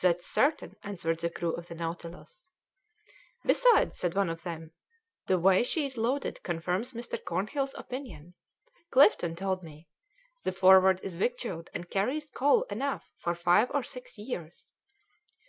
"That's 0.00 0.24
certain," 0.24 0.76
answered 0.84 1.18
the 1.18 1.30
crew 1.30 1.52
of 1.56 1.66
the 1.66 1.74
Nautilus. 1.74 2.52
"Besides," 3.44 3.98
said 3.98 4.14
one 4.14 4.28
of 4.30 4.44
them, 4.44 4.70
"the 5.26 5.36
way 5.36 5.64
she's 5.64 5.96
loaded 5.96 6.44
confirms 6.44 6.92
Mr. 6.92 7.18
Cornhill's 7.24 7.74
opinion. 7.76 8.34
Clifton 8.92 9.34
told 9.34 9.64
me. 9.64 9.88
The 10.44 10.52
Forward 10.52 11.00
is 11.02 11.16
victualled 11.16 11.70
and 11.74 11.90
carries 11.90 12.30
coal 12.30 12.62
enough 12.70 13.10
for 13.18 13.34
five 13.34 13.68
or 13.74 13.82
six 13.82 14.16
years. 14.16 14.70